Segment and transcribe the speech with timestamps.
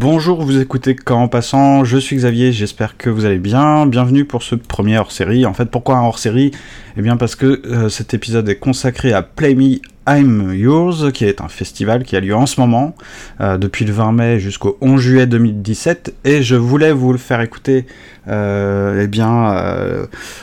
[0.00, 3.84] Bonjour, vous écoutez Quand en passant, je suis Xavier, j'espère que vous allez bien.
[3.84, 5.44] Bienvenue pour ce premier hors-série.
[5.44, 6.52] En fait, pourquoi un hors-série?
[6.96, 11.24] Eh bien parce que euh, cet épisode est consacré à Play Me I'm Yours, qui
[11.24, 12.94] est un festival qui a lieu en ce moment,
[13.40, 17.40] euh, depuis le 20 mai jusqu'au 11 juillet 2017, et je voulais vous le faire
[17.40, 17.84] écouter
[18.28, 19.52] euh, eh bien,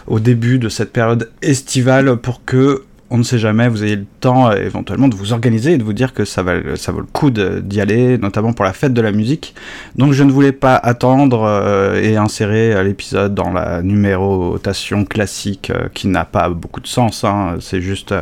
[0.08, 4.06] au début de cette période estivale pour que on ne sait jamais, vous ayez le
[4.20, 7.02] temps euh, éventuellement de vous organiser et de vous dire que ça, va, ça vaut
[7.02, 9.54] le coup d'y aller, notamment pour la fête de la musique.
[9.96, 15.72] Donc je ne voulais pas attendre euh, et insérer euh, l'épisode dans la numérotation classique
[15.94, 17.58] qui n'a pas beaucoup de sens, hein.
[17.60, 18.14] c'est juste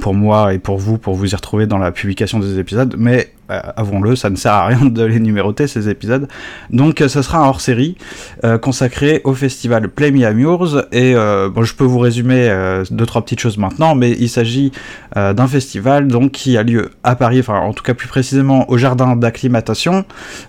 [0.00, 3.32] pour moi et pour vous, pour vous y retrouver dans la publication des épisodes, mais
[3.48, 6.28] avouons-le, ça ne sert à rien de les numéroter ces épisodes.
[6.70, 7.96] Donc euh, ce sera un hors-série
[8.44, 12.84] euh, consacré au festival Play Me Yours et euh, bon, je peux vous résumer euh,
[12.90, 14.72] deux trois petites choses maintenant, mais il s'agit
[15.16, 18.70] euh, d'un festival donc qui a lieu à Paris, enfin en tout cas plus précisément
[18.70, 20.04] au jardin d'acclimatation.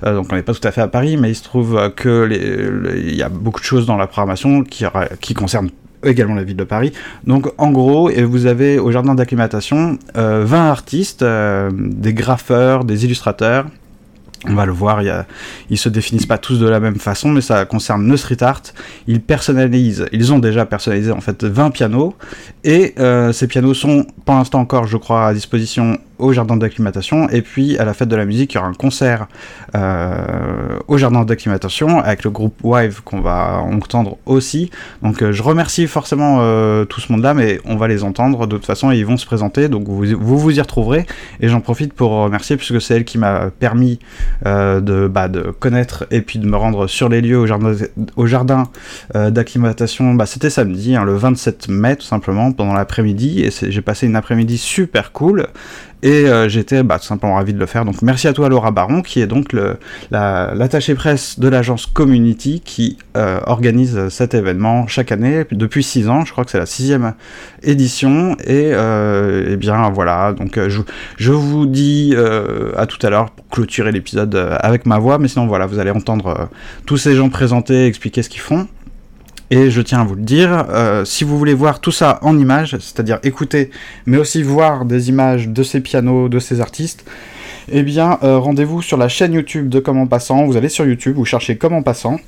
[0.05, 1.89] Euh, donc on n'est pas tout à fait à Paris, mais il se trouve euh,
[1.89, 4.83] que les- les- il y a beaucoup de choses dans la programmation qui,
[5.21, 5.69] qui concernent
[6.03, 6.91] également la ville de Paris.
[7.25, 13.05] Donc en gros, vous avez au jardin d'acclimatation euh, 20 artistes, euh, des graffeurs, des
[13.05, 13.65] illustrateurs.
[14.45, 15.25] On va le voir, y a,
[15.69, 18.61] ils se définissent pas tous de la même façon, mais ça concerne le street art.
[19.05, 22.15] Ils personnalisent, ils ont déjà personnalisé en fait 20 pianos,
[22.63, 27.29] et euh, ces pianos sont pour l'instant encore, je crois, à disposition au jardin d'acclimatation,
[27.29, 29.27] et puis à la fête de la musique, il y aura un concert
[29.75, 34.69] euh, au jardin d'acclimatation avec le groupe Wive qu'on va entendre aussi.
[35.01, 38.57] Donc euh, je remercie forcément euh, tout ce monde-là, mais on va les entendre de
[38.57, 41.05] toute façon ils vont se présenter, donc vous vous, y retrouverez.
[41.39, 43.99] Et j'en profite pour remercier puisque c'est elle qui m'a permis
[44.45, 48.63] de, bah, de connaître et puis de me rendre sur les lieux au jardin,
[49.13, 50.13] d'acclimatation.
[50.13, 54.15] Bah, C'était samedi, hein, le 27 mai tout simplement, pendant l'après-midi, et j'ai passé une
[54.15, 55.47] après-midi super cool.
[56.01, 57.83] Et euh, j'étais bah, tout simplement ravi de le faire.
[57.83, 59.75] Donc merci à toi Laura Baron, qui est donc le,
[60.11, 66.07] la- l'attaché presse de l'agence Community qui euh, organise cet événement chaque année depuis 6
[66.07, 66.23] ans.
[66.23, 67.13] Je crois que c'est la sixième
[67.63, 68.37] édition.
[68.45, 70.81] Et, euh, eh bien voilà, donc euh, je,
[71.17, 75.17] je vous dis euh, à tout à l'heure pour clôturer l'épisode euh, avec ma voix.
[75.19, 76.45] Mais sinon voilà, vous allez entendre euh,
[76.85, 78.67] tous ces gens présenter, expliquer ce qu'ils font.
[79.51, 82.37] Et je tiens à vous le dire, euh, si vous voulez voir tout ça en
[82.37, 83.71] images, c'est-à-dire écouter,
[84.05, 87.03] mais aussi voir des images de ces pianos, de ces artistes,
[87.71, 90.45] eh bien, euh, rendez-vous sur la chaîne YouTube de Comment Passant.
[90.45, 92.19] Vous allez sur YouTube, vous cherchez Comment Passant.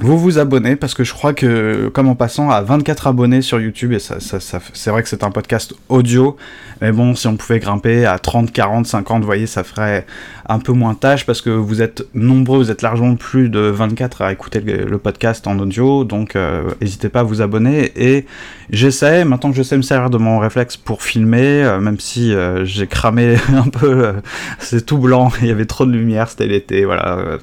[0.00, 3.92] Vous vous abonnez parce que je crois que Comment Passant a 24 abonnés sur YouTube
[3.92, 6.36] et ça, c'est vrai que c'est un podcast audio,
[6.80, 10.04] mais bon, si on pouvait grimper à 30, 40, 50, vous voyez, ça ferait
[10.48, 14.22] un peu moins tâche parce que vous êtes nombreux, vous êtes largement plus de 24
[14.22, 18.26] à écouter le, podcast en audio, donc euh, n'hésitez pas à vous abonner et
[18.70, 22.34] j'essaie, maintenant que je sais me servir de mon réflexe pour filmer, euh, même si
[22.34, 24.12] euh, j'ai cramé un peu,
[24.58, 27.38] c'est tout blanc, il y avait trop de lumière, c'était l'été, voilà.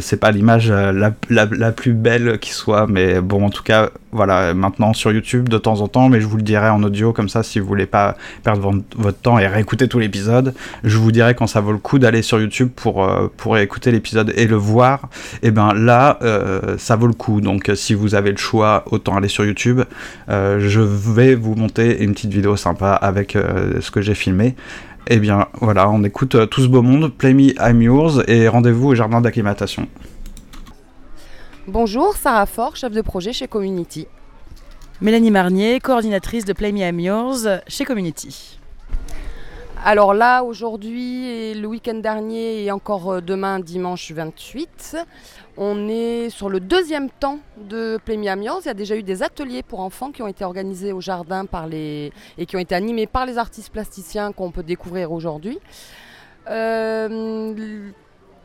[0.00, 3.90] c'est pas l'image euh, la, la, plus belle qui soit, mais bon, en tout cas,
[4.12, 7.12] voilà, maintenant sur YouTube de temps en temps, mais je vous le dirai en audio
[7.12, 10.54] comme ça si vous voulez pas perdre vo- votre temps et réécouter tout l'épisode.
[10.84, 13.90] Je vous dirai quand ça vaut le coup d'aller sur YouTube pour, euh, pour écouter
[13.90, 15.08] l'épisode et le voir.
[15.42, 17.40] Et ben là, euh, ça vaut le coup.
[17.40, 19.82] Donc si vous avez le choix, autant aller sur YouTube.
[20.28, 23.32] Euh, je vais vous monter une petite vidéo sympa avec
[23.80, 24.54] ce que j'ai filmé.
[25.08, 28.48] Et bien voilà, on écoute euh, tout ce beau monde, Play Me I'm Yours et
[28.48, 29.86] rendez-vous au jardin d'acclimatation.
[31.68, 34.06] Bonjour, Sarah Fort, chef de projet chez Community.
[35.00, 38.60] Mélanie Marnier, coordinatrice de Play Me I'm Yours chez Community.
[39.84, 44.96] Alors là, aujourd'hui, et le week-end dernier et encore euh, demain, dimanche 28,
[45.56, 48.60] on est sur le deuxième temps de Play Me I'm Yours.
[48.62, 51.46] Il y a déjà eu des ateliers pour enfants qui ont été organisés au jardin
[51.46, 52.12] par les...
[52.38, 55.58] et qui ont été animés par les artistes plasticiens qu'on peut découvrir aujourd'hui.
[56.48, 57.90] Euh,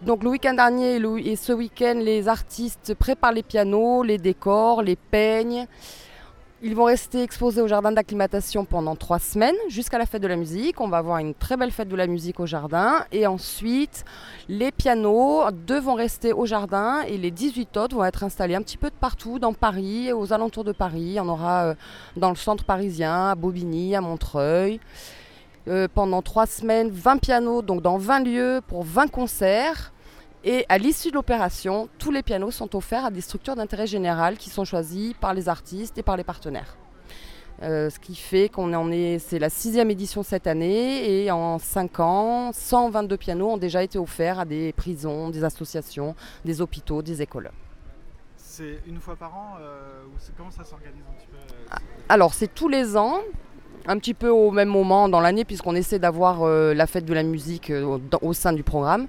[0.06, 4.96] donc le week-end dernier et, ce week-end, les artistes préparent les pianos, les décors, les
[4.96, 5.68] peignes.
[6.64, 10.36] Ils vont rester exposés au jardin d'acclimatation pendant trois semaines jusqu'à la fête de la
[10.36, 10.80] musique.
[10.80, 13.06] On va avoir une très belle fête de la musique au jardin.
[13.12, 14.06] Et ensuite,
[14.48, 18.62] les pianos, deux vont rester au jardin et les 18 autres vont être installés un
[18.62, 21.20] petit peu de partout dans Paris aux alentours de Paris.
[21.20, 21.76] En aura euh,
[22.16, 24.80] dans le centre parisien, à Bobigny, à Montreuil.
[25.68, 29.94] Euh, pendant trois semaines, 20 pianos, donc dans 20 lieux pour 20 concerts.
[30.44, 34.38] Et à l'issue de l'opération, tous les pianos sont offerts à des structures d'intérêt général
[34.38, 36.78] qui sont choisies par les artistes et par les partenaires.
[37.62, 41.60] Euh, ce qui fait qu'on en est, c'est la sixième édition cette année et en
[41.60, 47.04] cinq ans, 122 pianos ont déjà été offerts à des prisons, des associations, des hôpitaux,
[47.04, 47.52] des écoles.
[48.36, 49.58] C'est une fois par an
[50.08, 51.38] ou comment ça s'organise un petit peu
[52.10, 53.20] Alors c'est tous les ans.
[53.88, 57.24] Un petit peu au même moment dans l'année, puisqu'on essaie d'avoir la fête de la
[57.24, 57.72] musique
[58.22, 59.08] au sein du programme.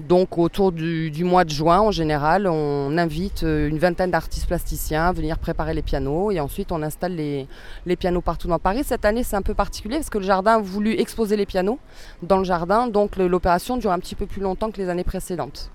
[0.00, 5.12] Donc autour du, mois de juin, en général, on invite une vingtaine d'artistes plasticiens à
[5.12, 7.46] venir préparer les pianos et ensuite on installe les,
[7.86, 8.82] les pianos partout dans Paris.
[8.84, 11.78] Cette année, c'est un peu particulier parce que le jardin a voulu exposer les pianos
[12.22, 15.70] dans le jardin, donc l'opération dure un petit peu plus longtemps que les années précédentes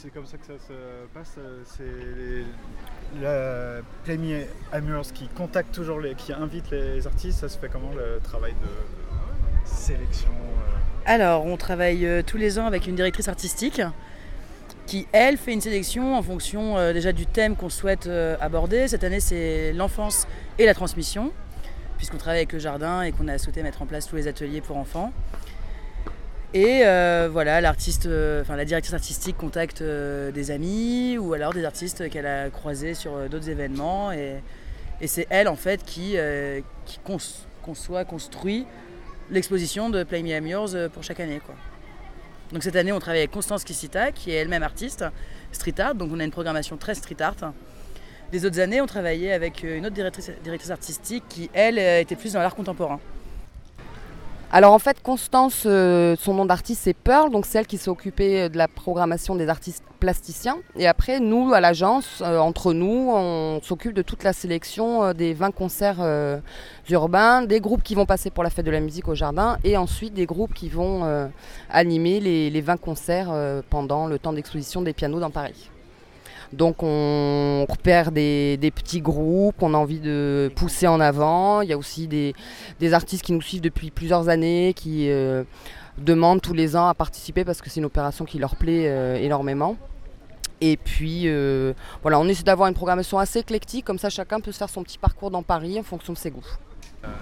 [0.00, 0.72] c'est comme ça que ça se
[1.12, 1.34] passe.
[1.38, 3.82] Euh, c'est la
[4.72, 7.40] Amers qui contacte toujours les, qui invite les artistes.
[7.40, 10.78] Ça se fait comment le travail de sélection euh?
[11.04, 13.82] Alors, on travaille euh, tous les ans avec une directrice artistique
[14.86, 18.08] qui, elle, fait une sélection en fonction déjà du thème qu'on souhaite
[18.40, 18.88] aborder.
[18.88, 20.26] Cette année, c'est l'enfance
[20.58, 21.32] et la transmission,
[21.96, 24.60] puisqu'on travaille avec le jardin et qu'on a souhaité mettre en place tous les ateliers
[24.60, 25.12] pour enfants.
[26.52, 31.52] Et euh, voilà, l'artiste, euh, enfin la directrice artistique contacte euh, des amis ou alors
[31.54, 34.10] des artistes qu'elle a croisés sur d'autres événements.
[34.10, 34.42] Et,
[35.06, 36.16] c'est elle en fait qui,
[37.62, 38.66] conçoit, construit
[39.30, 41.40] l'exposition de Play Me I'm Yours pour chaque année.
[42.52, 45.06] Donc cette année, on travaille avec Constance Kissita, qui est elle-même artiste,
[45.52, 45.94] street art.
[45.94, 47.54] Donc on a une programmation très street art.
[48.30, 52.40] Les autres années, on travaillait avec une autre directrice artistique qui, elle, était plus dans
[52.40, 53.00] l'art contemporain.
[54.52, 57.88] Alors en fait, Constance, euh, son nom d'artiste c'est Pearl, donc c'est elle qui s'est
[57.88, 60.58] occupée euh, de la programmation des artistes plasticiens.
[60.74, 65.34] Et après, nous, à l'agence, euh, entre nous, on s'occupe de toute la sélection des
[65.34, 66.04] 20 concerts
[66.88, 69.76] urbains, des groupes qui vont passer pour la fête de la musique au jardin, et
[69.76, 71.30] ensuite des groupes qui vont
[71.68, 73.32] animer les, les 20 concerts
[73.70, 75.70] pendant le temps d'exposition des pianos dans Paris.
[76.52, 81.62] Donc on repère des, petits groupes qu'on a envie de pousser en avant.
[81.62, 82.34] Il y a aussi des,
[82.92, 85.44] artistes qui nous suivent depuis plusieurs années, qui euh,
[85.98, 89.16] demandent tous les ans à participer parce que c'est une opération qui leur plaît euh,
[89.16, 89.76] énormément.
[90.60, 94.52] Et puis euh, voilà, on essaie d'avoir une programmation assez éclectique, comme ça chacun peut
[94.52, 96.44] se faire son petit parcours dans Paris en fonction de ses goûts.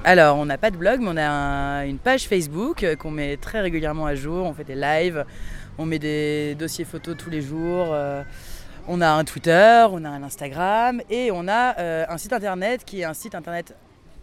[0.03, 3.61] Alors, on n'a pas de blog, mais on a une page Facebook qu'on met très
[3.61, 4.45] régulièrement à jour.
[4.45, 5.25] On fait des lives,
[5.77, 7.95] on met des dossiers photos tous les jours.
[8.91, 12.87] On a un Twitter, on a un Instagram et on a euh, un site internet
[12.87, 13.75] qui est un site internet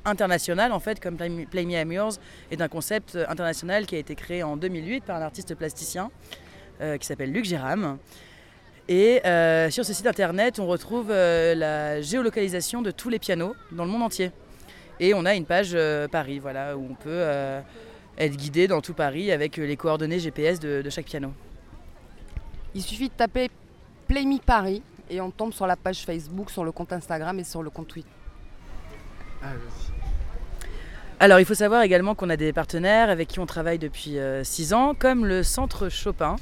[0.06, 2.20] international en fait, comme Play Me, Yours,
[2.50, 6.10] est un concept international qui a été créé en 2008 par un artiste plasticien
[6.82, 8.00] euh, qui s'appelle Luc Géram.
[8.88, 13.86] Et euh, sur ce site internet, on retrouve la géolocalisation de tous les pianos dans
[13.86, 14.32] le monde entier.
[15.00, 15.78] Et on a une page
[16.12, 17.24] Paris, voilà, où on peut
[18.18, 21.32] être guidé dans tout Paris avec les coordonnées GPS de chaque piano.
[22.74, 23.50] Il suffit de taper
[24.08, 27.44] Play Me Paris et on tombe sur la page Facebook, sur le compte Instagram et
[27.44, 28.10] sur le compte Twitter.
[29.44, 29.50] Ah,
[31.20, 34.74] Alors il faut savoir également qu'on a des partenaires avec qui on travaille depuis 6
[34.74, 36.36] euh, ans, comme le Centre Chopin,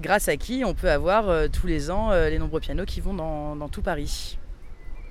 [0.00, 3.00] grâce à qui on peut avoir euh, tous les ans euh, les nombreux pianos qui
[3.00, 4.38] vont dans, tout Paris.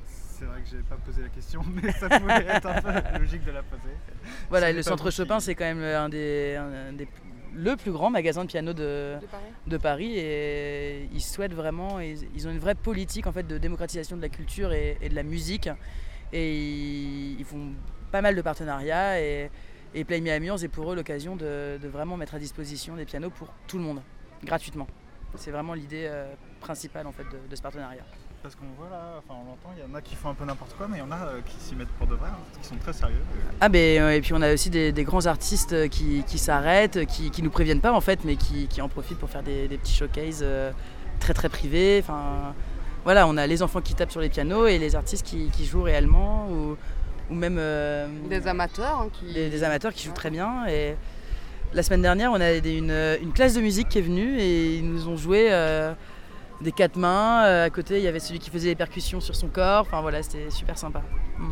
[0.08, 3.46] C'est vrai que je pas posé la question, mais ça pouvait être un peu logique
[3.46, 3.96] de la poser.
[4.50, 7.08] Voilà, le Centre Chopin, c'est quand même un des, un des
[7.56, 9.16] le plus grand magasin de piano de,
[9.68, 10.18] de, Paris.
[10.18, 14.30] et ils souhaitent vraiment, ils, ont une vraie politique en fait de démocratisation de la
[14.30, 15.70] culture et, de la musique
[16.34, 16.54] et
[17.40, 17.72] ils, font
[18.12, 19.50] pas mal de partenariats et,
[19.94, 23.78] et Play est pour eux l'occasion de, vraiment mettre à disposition des pianos pour tout
[23.78, 24.02] le monde,
[24.44, 24.88] gratuitement.
[25.38, 28.04] C'est vraiment l'idée euh, principale en fait de ce partenariat
[28.46, 30.46] parce qu'on voit là, enfin on l'entend, il y en a qui font un peu
[30.46, 32.38] n'importe quoi, mais il y en a euh, qui s'y mettent pour de vrai, hein,
[32.62, 33.18] qui sont très sérieux.
[33.60, 37.42] Ah ben euh, et puis on a aussi des, grands artistes qui, s'arrêtent, qui, qui
[37.42, 40.46] nous préviennent pas en fait, mais qui, en profitent pour faire des, petits showcases
[41.20, 41.98] très très privés.
[42.04, 42.54] Enfin
[43.04, 45.82] voilà, on a les enfants qui tapent sur les pianos et les artistes qui, jouent
[45.82, 46.78] réellement ou,
[47.32, 47.60] ou même
[48.30, 49.34] des amateurs hein, qui...
[49.34, 50.96] Des, amateurs qui jouent très bien et
[51.76, 52.92] la semaine dernière on a une,
[53.22, 55.52] une, classe de musique qui est venue et ils nous ont joué
[56.62, 57.46] des quatre mains.
[57.46, 59.82] Euh, à côté, il y avait celui qui faisait les percussions sur son corps.
[59.82, 61.02] Enfin voilà, c'était super sympa.
[61.38, 61.52] Mm.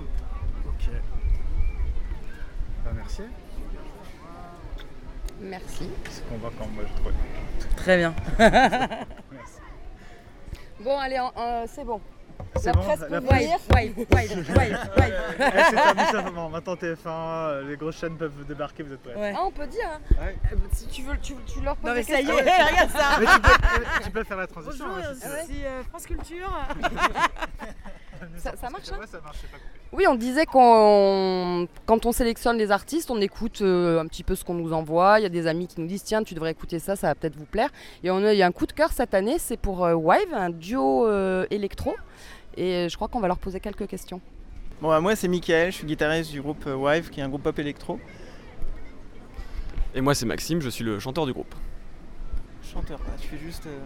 [0.68, 0.90] Ok.
[2.86, 3.22] Bah, merci.
[5.42, 5.90] Merci.
[6.10, 7.12] C'est convaincant, moi, je trouve.
[7.76, 8.14] Très bien.
[8.40, 9.60] merci.
[10.80, 11.20] Bon, allez,
[11.68, 12.00] c'est bon.
[12.56, 13.50] C'est bon, presse la presse.
[13.72, 16.52] Wave, wave, wave, wave.
[16.52, 19.34] maintenant TF1, euh, les grosses chaînes peuvent débarquer, vous êtes prêts ouais.
[19.36, 19.88] Ah, on peut dire.
[19.92, 20.00] Hein.
[20.22, 20.38] Ouais.
[20.52, 23.20] Euh, si tu veux, tu, tu leur poses Non mais ça y est, regarde ça.
[23.20, 24.86] Mais tu, peux, tu peux faire la transition.
[24.88, 26.52] Bonjour, hein, c'est euh, France Culture.
[28.38, 29.58] ça, ça, marche hein Ouais, ça marche, pas
[29.92, 34.36] Oui, on disait qu'on, quand on sélectionne les artistes, on écoute euh, un petit peu
[34.36, 35.20] ce qu'on nous envoie.
[35.20, 37.16] Il y a des amis qui nous disent tiens, tu devrais écouter ça, ça va
[37.16, 37.70] peut-être vous plaire.
[38.04, 40.34] Et on a, il y a un coup de cœur cette année, c'est pour Wave,
[40.34, 41.08] un duo
[41.50, 41.96] électro.
[42.56, 44.22] Et je crois qu'on va leur poser quelques questions.
[44.84, 47.30] Bon, bah, moi c'est Mickaël, je suis guitariste du groupe euh, Wive, qui est un
[47.30, 48.02] groupe pop électro.
[49.96, 51.56] Et moi c'est Maxime, je suis le chanteur du groupe.
[52.62, 53.66] Chanteur, tu fais juste.
[53.66, 53.80] Euh,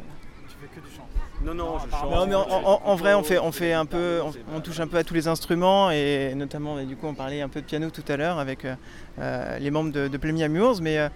[0.49, 1.07] Tu fais que du chant
[1.43, 2.11] Non, non, je chante.
[2.11, 4.79] Non, mais en, en- en vrai, on fait, on fait un peu, on, on touche
[4.79, 7.61] un peu à tous les instruments et notamment, et du coup, on parlait un peu
[7.61, 8.75] de piano tout à l'heure avec euh,
[9.19, 11.09] euh, les membres de, de Amours, mais euh,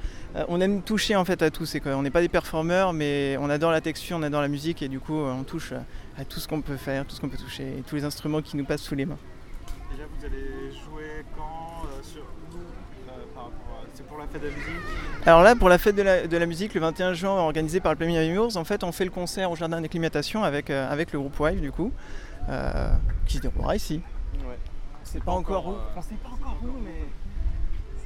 [0.47, 1.65] on aime toucher en fait à tout.
[1.65, 4.47] C'est quoi On n'est pas des performeurs, mais on adore la texture, on adore la
[4.47, 5.73] musique et du coup, on touche
[6.19, 8.41] à tout ce qu'on peut faire, tout ce qu'on peut toucher, et tous les instruments
[8.43, 9.17] qui nous passent sous les mains.
[9.91, 14.20] Déjà, vous allez jouer quand euh, sur où euh, par rapport à- C'est pour la
[14.31, 14.81] fête de la musique
[15.25, 17.91] Alors là, pour la fête de la, de la musique, le 21 juin, organisé par
[17.91, 21.11] le Plemy Amours, en fait, on fait le concert au jardin d'acclimatation avec, euh, avec
[21.13, 21.91] le groupe Wive, du coup,
[22.49, 22.91] euh,
[23.25, 24.01] qui se déroulera ici.
[24.47, 24.57] Ouais.
[25.03, 25.71] C'est pas encore où.
[25.73, 26.91] euh, On sait pas encore où, mais.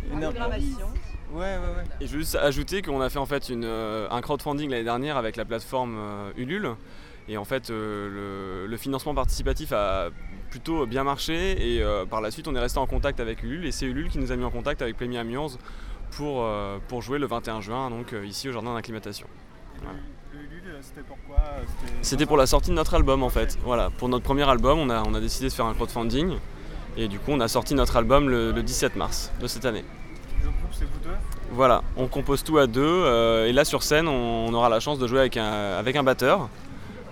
[0.01, 0.19] c'est.
[0.19, 0.87] Programmation.
[1.33, 1.83] Ouais, ouais, ouais.
[2.01, 4.83] Et je veux juste ajouter qu'on a fait en fait une, euh, un crowdfunding l'année
[4.83, 6.69] dernière avec la plateforme euh, Ulule.
[7.27, 10.09] Et en fait, euh, le, le financement participatif a
[10.51, 11.75] plutôt bien marché.
[11.77, 13.65] Et euh, par la suite, on est resté en contact avec Ulule.
[13.65, 15.47] Et c'est Ulule qui nous a mis en contact avec Plemy Amiens
[16.11, 19.27] pour, euh, pour jouer le 21 juin, donc euh, ici au jardin d'acclimatation.
[19.81, 19.97] Voilà.
[20.81, 21.37] C'était pourquoi
[22.01, 23.57] C'était pour la sortie de notre album en fait.
[23.63, 26.35] Voilà, pour notre premier album, on a, on a décidé de faire un crowdfunding.
[26.97, 29.83] Et du coup, on a sorti notre album le, le 17 mars de cette année.
[30.43, 31.15] Le groupe, c'est vous deux?
[31.51, 32.81] Voilà, on compose tout à deux.
[32.83, 35.95] euh, et là, sur scène, on, on aura la chance de jouer avec un, avec
[35.95, 36.47] un batteur.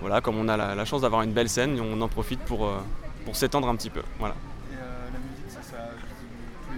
[0.00, 2.66] Voilà, comme on a la, la chance d'avoir une belle scène, on en profite pour,
[2.66, 2.78] euh,
[3.24, 4.02] pour s'étendre un petit peu.
[4.18, 4.34] Voilà.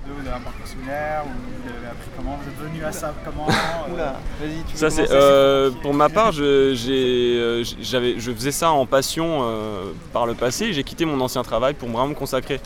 [0.06, 2.92] Deux, vous avez un parcours similaire ou vous l'avez appris comment Vous êtes venus à
[2.92, 7.36] ça comment euh, Oula, vas-y, tu veux Ça, c'est, euh, pour ma part, je, j'ai,
[7.38, 10.72] euh, j'avais, je faisais ça en passion euh, par le passé.
[10.72, 12.60] J'ai quitté mon ancien travail pour vraiment me consacrer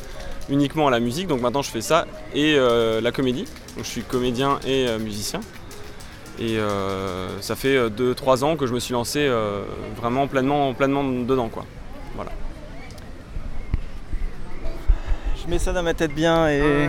[0.48, 1.26] uniquement à la musique.
[1.26, 3.44] Donc maintenant, je fais ça et euh, la comédie.
[3.76, 5.40] Donc, je suis comédien et euh, musicien.
[6.38, 9.62] Et euh, ça fait 2-3 ans que je me suis lancé euh,
[9.96, 11.48] vraiment pleinement, pleinement dedans.
[11.48, 11.64] Quoi.
[15.42, 16.88] Je mets ça dans ma tête bien et.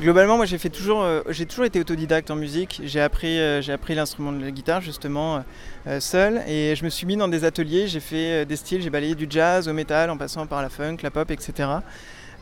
[0.00, 2.80] Globalement, moi j'ai fait toujours, euh, j'ai toujours été autodidacte en musique.
[2.84, 5.44] J'ai appris, euh, l'instrument de la guitare justement
[5.86, 7.88] euh, seul et je me suis mis dans des ateliers.
[7.88, 10.68] J'ai fait euh, des styles, j'ai balayé du jazz au métal en passant par la
[10.68, 11.68] funk, la pop, etc.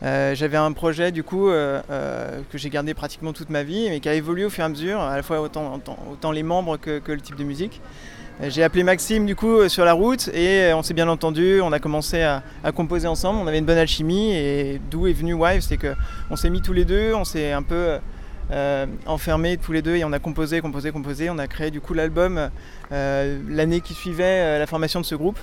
[0.03, 3.87] Euh, J'avais un projet du coup euh, euh, que j'ai gardé pratiquement toute ma vie,
[3.89, 6.77] mais qui a évolué au fur et à mesure, à la fois autant, les membres
[6.77, 7.81] que le type de musique.
[8.39, 11.59] J'ai appelé Maxime du coup euh, sur la route et euh, on s'est bien entendu,
[11.59, 15.33] on a commencé à, composer ensemble, on avait une bonne alchimie et d'où est venu
[15.33, 15.95] Wife, c'est que
[16.29, 17.97] on s'est mis tous les deux, on s'est un peu
[18.51, 21.81] euh, enfermés tous les deux et on a composé, composé, composé, on a créé du
[21.81, 22.51] coup l'album
[22.91, 25.39] l'année qui suivait la formation de ce groupe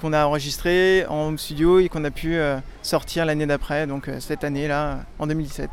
[0.00, 2.38] qu'on a enregistré en home studio et qu'on a pu
[2.82, 5.68] sortir l'année d'après, donc cette année là, en 2017.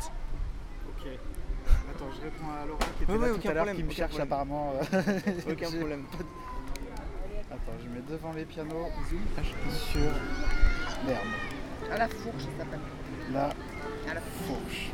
[2.26, 3.90] Réponds à Laura qui était Ouais, là ouais, tout aucun à l'heure, problème, qui me
[3.92, 4.26] cherche problème.
[4.32, 4.72] apparemment.
[4.74, 6.04] euh, Aucun problème.
[7.52, 9.20] Attends, je mets devant les pianos, zoom
[9.92, 10.00] sur.
[11.06, 11.20] Merde.
[11.92, 12.80] À la fourche, ça s'appelle.
[13.32, 14.90] La À la fourche.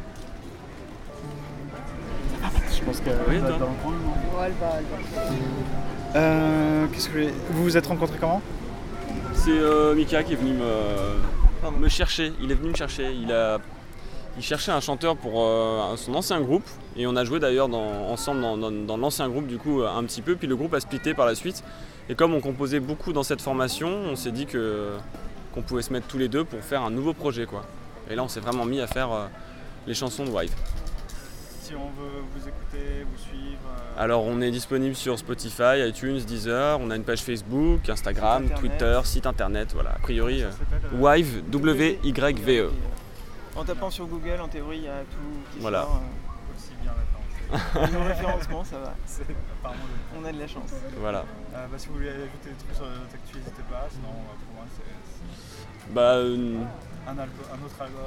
[2.76, 4.84] Je pense qu'elle Oui, va toi être dans le Ouais, elle va, elle
[6.14, 6.18] va.
[6.18, 8.42] Euh, Qu'est-ce que Vous vous êtes rencontrés comment?
[9.34, 12.32] C'est euh, Mika qui est venu me, me chercher.
[12.42, 13.12] Il est venu me chercher.
[13.14, 13.58] Il, a,
[14.36, 16.68] il cherchait un chanteur pour euh, son ancien groupe.
[16.96, 20.22] Et on a joué d'ailleurs ensemble dans, dans- dans l'ancien groupe du coup un petit
[20.22, 20.37] peu.
[20.37, 21.62] Puis le groupe a splitté par la suite.
[22.08, 24.90] Et comme on composait beaucoup dans cette formation, on s'est dit que
[25.54, 27.62] qu'on pouvait se mettre tous les deux pour faire un nouveau projet quoi.
[28.11, 29.26] Et là on s'est vraiment mis à faire euh,
[29.87, 30.52] les chansons de Wife.
[31.62, 33.58] Si on veut vous écouter, vous suivre.
[33.96, 38.49] euh, Alors on est disponible sur Spotify, iTunes, Deezer, on a une page Facebook, Instagram.
[38.58, 39.90] Twitter, site internet, voilà.
[39.90, 42.70] A priori, euh, s'appelle, euh, Wive, W-Y-V-E.
[43.54, 45.82] En tapant sur Google, en théorie, il y a tout qui Voilà.
[45.82, 46.00] sort.
[47.52, 47.97] Aussi bien référencé.
[47.97, 48.94] euh, le référencement, ça va.
[49.61, 49.82] Apparemment
[50.21, 50.71] On a de la chance.
[51.00, 51.18] Voilà.
[51.54, 53.87] Euh, bah, si vous voulez ajouter des trucs sur notre actu, n'hésitez pas.
[53.90, 56.56] Sinon, euh, pour moi, c'est Bah euh,
[57.06, 58.00] un, album, un autre album,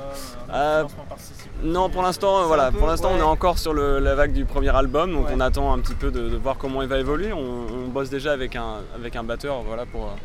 [0.50, 1.52] un autre Ah, participatif.
[1.64, 4.32] non, pour l'instant, euh, voilà, peu, pour l'instant, on est encore sur le- la vague
[4.32, 5.34] du premier album, donc Ouais.
[5.36, 7.34] on attend un petit peu de, de voir comment il va évoluer.
[7.34, 10.16] On, on bosse déjà avec un, avec un batteur, voilà, pour,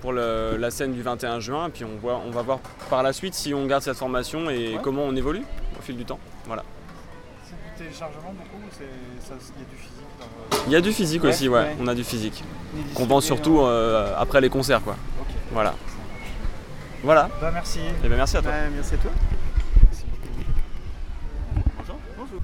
[0.00, 2.58] pour le- la scène du 21 juin, puis on, voit, on va voir
[2.90, 4.80] par la suite si on garde cette formation et Ouais.
[4.82, 5.44] comment on évolue
[5.78, 6.18] au fil du temps.
[6.46, 6.64] Voilà.
[7.78, 11.48] Téléchargement beaucoup il y a du physique dans Il y a du physique Ouais, aussi,
[11.48, 11.76] ouais, ouais.
[11.80, 12.42] on a du physique.
[12.94, 14.96] Qu'on vend surtout en- euh, après les concerts, quoi.
[15.20, 15.26] Ok.
[15.52, 15.74] Voilà.
[17.02, 17.28] Voilà.
[17.40, 17.80] Bah, merci.
[18.04, 18.52] Et bien merci à toi.
[18.74, 19.10] Merci à toi.
[19.84, 21.62] Merci beaucoup.
[21.78, 21.96] Bonjour.
[22.18, 22.40] Bonjour.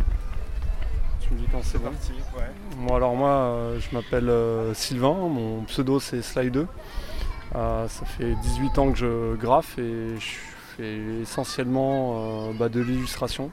[1.21, 1.91] Tu me dis quand c'est bon.
[1.91, 2.43] Parti, ouais.
[2.79, 6.67] Moi alors moi euh, je m'appelle euh, Sylvain, mon pseudo c'est Sly2.
[7.55, 10.31] Euh, ça fait 18 ans que je graffe et je
[10.77, 13.51] fais essentiellement euh, bah, de l'illustration.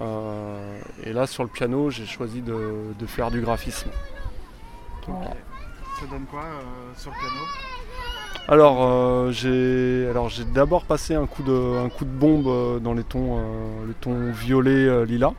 [0.00, 3.90] Euh, et là sur le piano j'ai choisi de, de faire du graphisme.
[5.06, 7.44] Ça donne quoi euh, sur le piano?
[8.48, 12.78] Alors euh, j'ai alors j'ai d'abord passé un coup de un coup de bombe euh,
[12.78, 15.34] dans les tons euh, les tons violet lilas.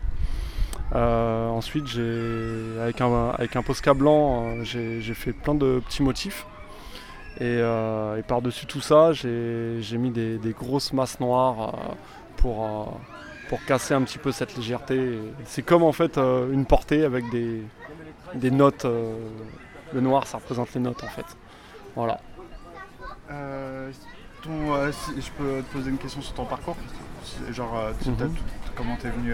[0.94, 6.46] Euh, ensuite, j'ai, avec, un, avec un Posca blanc, j'ai, fait plein de petits motifs.
[7.40, 11.96] Et, et par-dessus tout ça, j'ai, j'ai mis des, des grosses masses noires
[12.36, 13.00] pour,
[13.52, 14.96] pour casser un petit peu cette légèreté.
[14.96, 17.62] Et C'est comme en fait euh, une portée avec des,
[18.34, 18.86] des notes.
[18.86, 19.14] euh,
[19.94, 21.26] le noir, ça représente les notes en fait.
[21.98, 22.20] Voilà.
[23.30, 23.92] Euh,
[24.42, 24.52] ton,
[24.92, 26.78] si je peux te poser une question sur ton parcours
[27.52, 28.16] Genre, tu- Mhm.
[28.18, 28.32] t'as tout-
[28.76, 29.34] comment t'es venu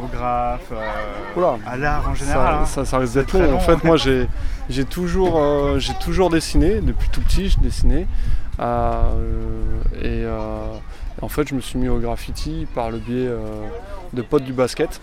[0.00, 3.52] au graphe, euh, à l'art en général Ça, hein ça, ça risque d'être très long.
[3.52, 3.80] long, En fait, ouais.
[3.84, 6.80] moi, j'ai, toujours, euh, toujours dessiné.
[6.80, 8.06] Depuis tout petit, je dessinais.
[8.58, 9.62] Euh,
[10.02, 10.24] et
[11.22, 13.38] en fait, je me suis mis au graffiti par le biais euh,
[14.12, 15.00] de potes du basket.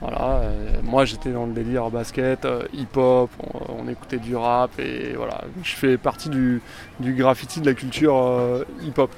[0.00, 0.40] Voilà.
[0.42, 3.30] euh, moi, j'étais dans le délire basket, euh, hip-hop.
[3.68, 5.42] On, écoutait du rap et voilà.
[5.64, 6.62] Je fais partie du,
[7.00, 9.10] graffiti de la culture hip-hop.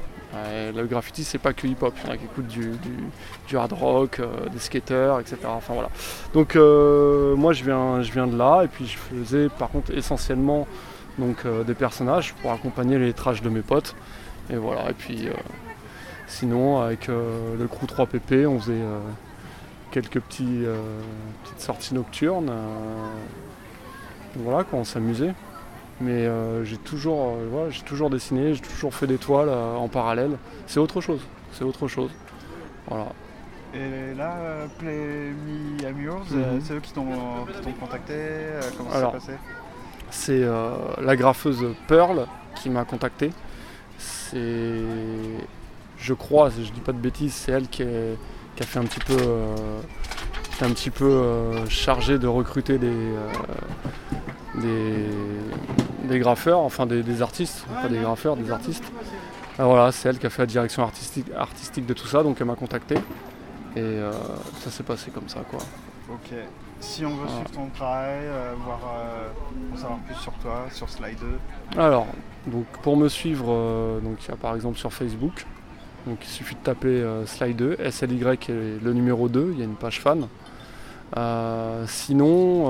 [0.74, 1.94] Le graffiti, c'est pas que hip-hop.
[2.02, 2.72] Il y en a qui écoutent du,
[3.54, 4.20] hard rock,
[4.50, 5.36] des skateurs, etc.
[5.44, 5.90] Enfin voilà.
[6.32, 10.66] Donc moi je viens, je viens de là et puis je faisais par contre essentiellement
[11.18, 13.94] donc, des personnages pour accompagner les lettrages de mes potes.
[14.48, 15.28] Et voilà, et puis
[16.26, 18.98] sinon avec euh, le crew 3PP on faisait euh,
[19.90, 20.76] quelques petits, euh,
[21.44, 22.50] petites sorties nocturnes.
[24.36, 25.34] voilà quoi, on s'amusait.
[26.00, 26.26] Mais
[26.64, 30.32] j'ai toujours, voilà, j'ai toujours dessiné, j'ai toujours fait des toiles en parallèle.
[30.66, 31.20] C'est autre chose,
[31.52, 32.10] c'est autre chose.
[32.88, 33.06] Voilà.
[33.74, 34.34] Et là,
[34.78, 35.32] Play
[35.94, 36.60] Me Yours, Mhm.
[36.64, 37.06] c'est eux qui t'ont
[37.78, 38.14] contacté
[38.76, 39.32] Comment ça s'est passé?
[40.10, 40.44] C'est
[41.00, 42.26] la graffeuse Pearl
[42.56, 43.30] qui m'a contacté.
[43.98, 44.82] C'est,
[46.02, 48.18] je crois, si je dis pas de bêtises, c'est elle qui, est-
[48.56, 49.80] qui a fait un petit peu, euh,
[50.58, 56.86] qui est un petit peu euh, chargée de recruter des, euh, des, des graffeurs, enfin
[56.86, 58.84] des, des artistes, pas des graffeurs, des artistes.
[59.58, 62.36] Ah, voilà, c'est elle qui a fait la direction artistique, artistique de tout ça, donc
[62.40, 62.96] elle m'a contacté.
[63.76, 64.12] Et euh,
[64.60, 65.60] ça s'est passé comme ça, quoi.
[66.10, 66.34] Ok.
[66.80, 67.30] Si on veut Voilà.
[67.32, 69.28] suivre ton travail, euh, voir, euh,
[69.72, 71.16] en savoir plus sur toi, sur Slide
[71.74, 72.06] 2, Alors,
[72.48, 75.46] donc pour me suivre, donc il y a par exemple sur Facebook,
[76.06, 79.64] donc il suffit de taper euh, Slide2, SLY et le numéro 2, il y a
[79.64, 80.28] une page fan.
[81.16, 82.64] Euh, sinon,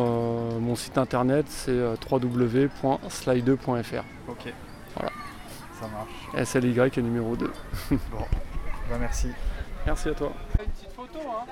[0.57, 4.05] euh, mon site internet c'est euh, www.slide2.fr.
[4.29, 4.53] ok.
[4.97, 5.13] Voilà.
[5.81, 6.49] Ça marche.
[6.49, 7.53] SLY et numéro 2.
[8.91, 9.29] Bah, merci.
[9.87, 10.33] Merci à toi.
[10.61, 11.47] Une petite photo, hein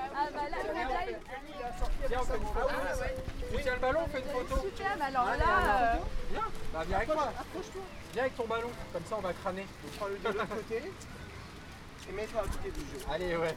[2.07, 2.67] Tiens, on fait une photo.
[3.51, 4.55] Tu tiens le ballon, on fait une photo.
[5.01, 5.99] alors là.
[6.29, 6.41] Viens,
[6.71, 7.33] bah, viens avec moi.
[8.13, 9.61] Viens avec ton ballon, comme ça on va crâner.
[9.61, 10.83] Donc prends-le de l'autre côté.
[12.09, 13.05] Et mets-toi à côté du jeu.
[13.11, 13.55] Allez, ouais.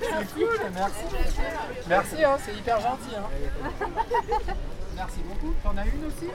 [0.00, 1.04] C'est cool, merci.
[1.88, 3.16] Merci, hein, c'est hyper gentil.
[3.16, 3.28] Hein.
[4.96, 5.54] Merci beaucoup.
[5.62, 6.26] T'en as une aussi?
[6.26, 6.32] Ouais,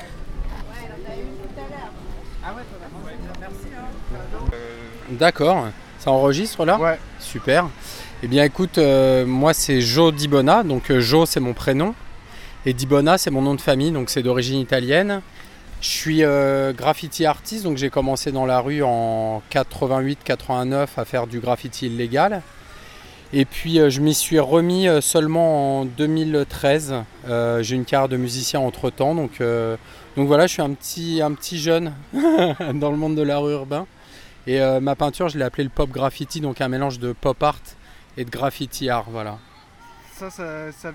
[0.87, 1.91] t'en as une tout à l'heure.
[2.43, 3.19] Ah ouais, t'en as une.
[3.39, 3.67] Merci.
[3.75, 3.87] Hein.
[5.11, 5.67] D'accord,
[5.99, 6.77] ça enregistre là?
[6.77, 6.99] Ouais.
[7.19, 7.69] Super.
[8.21, 11.95] Eh bien écoute, euh, moi c'est Joe Dibona, donc euh, Joe c'est mon prénom
[12.65, 15.21] et Dibona c'est mon nom de famille, donc c'est d'origine italienne.
[15.81, 21.25] Je suis euh, graffiti artiste, donc j'ai commencé dans la rue en 88-89 à faire
[21.25, 22.41] du graffiti illégal.
[23.31, 26.95] Et puis euh, je m'y suis remis euh, seulement en 2013.
[27.27, 29.41] Euh, j'ai une carrière de musicien entre temps, donc,
[30.17, 33.85] donc voilà, je suis un petit, un petit jeune dans le monde de l'art urbain.
[34.47, 37.59] Et ma peinture, je l'ai appelée le pop graffiti, donc un mélange de pop art
[38.17, 39.37] et de graffiti art, voilà.
[40.19, 40.91] Ça, ça,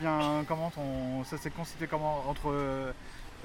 [0.46, 0.70] comment.
[1.24, 2.92] Ça s'est constitué comment entre euh,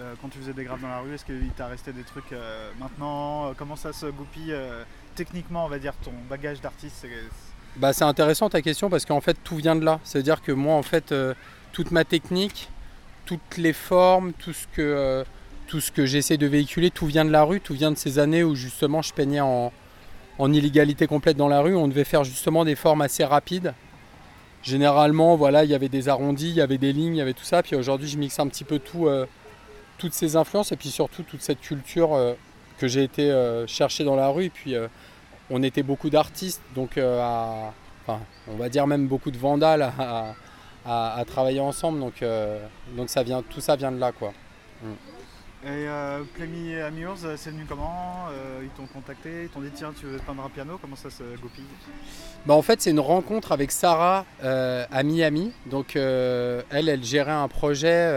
[0.02, 2.34] euh, quand tu faisais des graphes dans la rue Est-ce qu'il t'a resté des trucs
[2.34, 4.54] euh, maintenant Comment ça se goupille
[5.16, 7.08] techniquement, on va dire, ton bagage d'artiste
[7.78, 10.02] Bah, c'est intéressant ta question parce qu'en fait tout vient de là.
[10.04, 11.14] C'est-à-dire que moi en fait
[11.72, 12.70] toute ma technique,
[13.26, 15.24] toutes les formes, tout ce que,
[15.68, 18.20] tout ce que j'essaie de véhiculer, tout vient de la rue, tout vient de ces
[18.20, 19.72] années où justement je peignais en,
[20.40, 21.78] en illégalité complète dans la rue.
[21.78, 23.74] On devait faire justement des formes assez rapides.
[24.62, 27.34] Généralement, voilà, il y avait des arrondis, il y avait des lignes, il y avait
[27.34, 27.64] tout ça.
[27.64, 29.26] Puis aujourd'hui, je mixe un petit peu tout, euh,
[29.98, 32.34] toutes ces influences et puis surtout toute cette culture euh,
[32.78, 34.50] que j'ai été euh, chercher dans la rue.
[34.50, 34.76] Puis,
[35.50, 39.92] on était beaucoup d'artistes, donc on va dire même beaucoup de vandales
[40.86, 42.00] à, travailler ensemble.
[42.00, 42.24] Donc,
[42.96, 44.34] donc ça vient, tout ça vient de là, quoi.
[45.62, 49.72] Et euh, I'm Yours, euh, c'est venu comment Euh, Ils t'ont contacté, ils t'ont dit
[49.76, 51.66] tiens tu veux peindre un piano, comment ça se goupille?
[52.46, 55.52] Bah, en fait, c'est une rencontre avec Sarah euh, à Miami.
[55.66, 58.10] Donc, elle, elle gérait un projet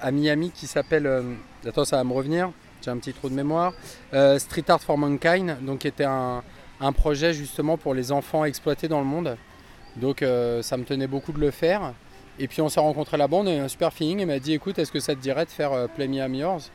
[0.00, 1.36] à Miami qui s'appelle.
[1.66, 2.50] attends, ça va me revenir.
[2.80, 3.74] J'ai un petit trou de mémoire.
[4.38, 6.42] Street Art for Mankind, donc qui était un,
[6.94, 9.36] projet justement pour les enfants exploités dans le monde.
[9.96, 10.24] Donc,
[10.62, 11.92] ça me tenait beaucoup de le faire.
[12.38, 14.20] Et puis, on s'est rencontrés là-bas, on a eu un super feeling.
[14.20, 16.34] Elle m'a dit écoute, est-ce que ça te dirait de faire euh, Play Me I'm
[16.34, 16.70] Yours?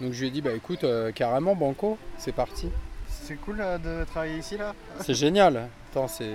[0.00, 2.68] Donc je lui ai dit, bah écoute, euh, carrément, Banco, c'est parti.
[3.08, 4.74] C'est cool euh, de travailler ici là?
[5.00, 5.68] C'est génial.
[5.90, 6.34] Attends, c'est.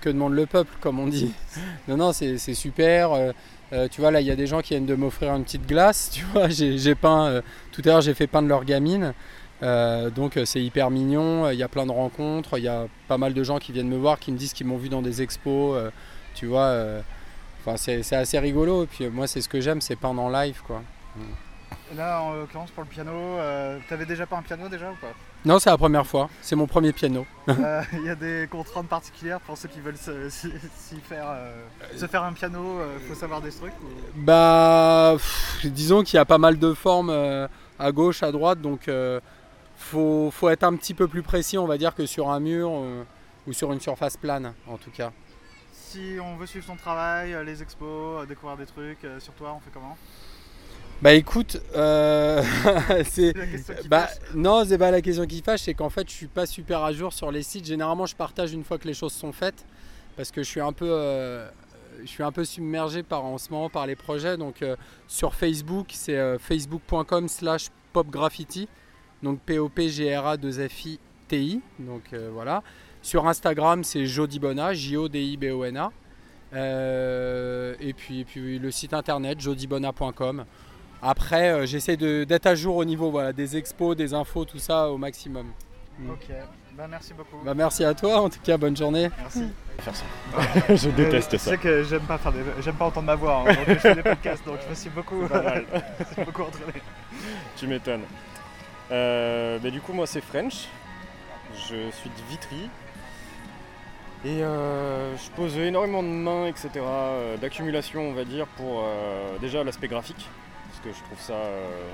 [0.00, 1.32] Que demande le peuple, comme on dit.
[1.88, 3.32] Non, non, c'est super.
[3.72, 5.66] Euh, tu vois, là, il y a des gens qui viennent de m'offrir une petite
[5.66, 6.10] glace.
[6.12, 7.42] Tu vois, j'ai peint.
[7.72, 9.14] tout à l'heure, j'ai fait peindre leur gamine.
[9.62, 11.50] Euh, donc, euh, c'est hyper mignon.
[11.50, 12.58] Il y a plein de rencontres.
[12.58, 14.66] Il y a pas mal de gens qui viennent me voir, qui me disent qu'ils
[14.66, 15.78] m'ont vu dans des expos.
[16.34, 17.02] tu vois,
[17.66, 18.84] enfin, c'est assez rigolo.
[18.84, 20.82] Et puis, euh, moi, c'est ce que j'aime, c'est peindre en live, quoi.
[21.92, 24.94] Et Là, en l'occurrence, pour le piano, euh, t'avais déjà pas un piano déjà ou
[24.94, 25.12] pas?
[25.44, 26.28] Non, c'est la première fois.
[26.42, 27.26] C'est mon premier piano.
[27.48, 30.28] Euh, Il y a des contraintes particulières pour ceux qui veulent se,
[31.08, 31.62] faire, euh,
[31.96, 33.86] se faire un piano, faut savoir des trucs ou-
[34.20, 38.88] Bah, pff, disons qu'il y a pas mal de formes à gauche, à droite, donc
[39.78, 42.70] faut, faut être un petit peu plus précis, on va dire, que sur un mur
[43.46, 45.10] ou sur une surface plane, en tout cas.
[45.90, 49.32] Si on veut suivre ton travail, euh, les expos, euh, découvrir des trucs euh, sur
[49.32, 49.98] toi, on fait comment?
[51.02, 52.44] Bah écoute, euh,
[53.04, 53.34] c'est
[53.88, 56.84] bah, non, c'est pas la question qui fâche, c'est qu'en fait, je suis pas super
[56.84, 57.64] à jour sur les sites.
[57.64, 59.66] Généralement, je partage une fois que les choses sont faites,
[60.16, 61.50] parce que je suis un peu, euh,
[62.02, 64.36] je suis un peu submergé par en ce moment par les projets.
[64.36, 64.76] Donc euh,
[65.08, 68.68] sur Facebook, c'est facebook.com/slash popgraffiti,
[69.24, 71.60] donc P O P G R A 2 F I T I.
[71.80, 72.62] Donc voilà.
[73.02, 75.92] Sur Instagram, c'est Jodibona, J O D I B O N A.
[76.52, 80.44] Euh, et, puis, et puis le site internet jodibona.com.
[81.02, 84.90] Après, euh, j'essaie d'être à jour au niveau voilà, des expos, des infos, tout ça
[84.90, 85.46] au maximum.
[85.98, 86.10] Mm.
[86.10, 86.26] Ok,
[86.76, 87.36] bah merci beaucoup.
[87.44, 89.08] Bah, merci à toi, en tout cas, bonne journée.
[89.18, 89.44] Merci.
[90.68, 91.50] Je Euh, déteste tu ça.
[91.52, 92.40] sais que j'aime pas faire des...
[92.60, 94.90] j'aime pas entendre ma voix, hein, donc je fais des podcasts, donc je me suis
[94.90, 95.22] beaucoup,
[96.18, 96.72] je beaucoup entraîné.
[97.56, 98.02] Tu m'étonnes.
[98.90, 100.66] Euh, mais du coup, moi, c'est French.
[101.54, 102.68] Je suis de Vitry.
[104.22, 106.70] Et euh, je pose énormément de mains, etc.
[106.76, 110.28] euh, D'accumulation, on va dire, pour euh, déjà l'aspect graphique.
[110.68, 111.34] Parce que je trouve ça.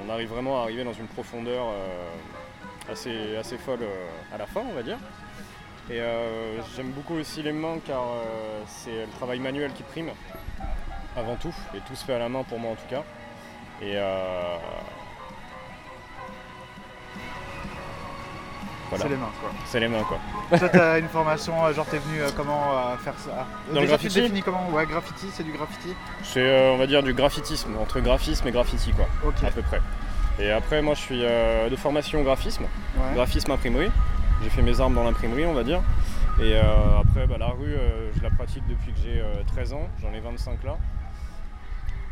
[0.05, 1.67] on arrive vraiment à arriver dans une profondeur
[2.91, 3.81] assez, assez folle
[4.33, 4.99] à la fin, on va dire.
[5.91, 5.99] Et
[6.77, 8.03] j'aime beaucoup aussi les mains car
[8.67, 10.11] c'est le travail manuel qui prime
[11.17, 11.55] avant tout.
[11.75, 13.03] Et tout se fait à la main pour moi en tout cas.
[18.97, 19.03] Voilà.
[19.05, 19.51] C'est les mains, quoi.
[19.67, 20.59] C'est les mains quoi.
[20.59, 23.47] Toi, t'as une formation, euh, genre t'es venu euh, comment euh, faire ça?
[23.73, 24.69] Dans le graffiti définis comment?
[24.71, 28.53] Ouais, graffiti, c'est du graffiti C'est euh, on va dire du graphitisme, entre graphisme et
[28.53, 29.45] graffiti quoi, Ok.
[29.45, 29.81] à peu près.
[30.39, 33.15] Et après moi je suis de formation graphisme, Ouais.
[33.15, 33.91] graphisme imprimerie.
[34.43, 35.81] J'ai fait mes armes dans l'imprimerie on va dire.
[36.43, 37.75] Et après bah, la rue
[38.15, 40.77] je la pratique depuis que j'ai euh, 13 ans, j'en ai 25 là.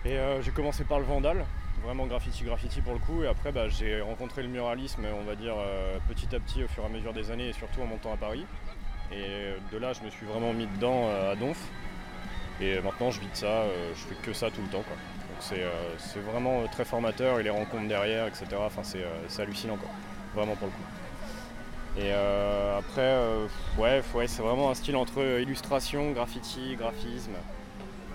[0.07, 1.45] Et j'ai commencé par le vandal,
[1.85, 3.23] vraiment graffiti graffiti pour le coup.
[3.23, 6.69] Et après bah, j'ai rencontré le muralisme on va dire euh, petit à petit au
[6.69, 8.47] fur et à mesure des années et surtout en montant à Paris.
[9.13, 11.59] Et de là je me suis vraiment mis dedans euh, à Donf.
[12.61, 14.97] Et maintenant je vis de ça, euh, je fais que ça tout le temps quoi.
[14.97, 15.59] Donc
[15.99, 18.47] c'est vraiment très formateur et les rencontres derrière, etc.
[18.59, 19.91] Enfin c'est hallucinant quoi.
[20.35, 22.01] Vraiment pour le coup.
[22.01, 22.13] Et
[22.77, 23.17] après,
[23.79, 27.35] ouais, ouais, c'est vraiment un style entre illustration, graffiti, graphisme.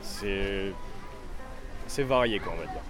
[0.01, 0.73] C'est
[1.87, 2.81] c'est varié quoi on va dire.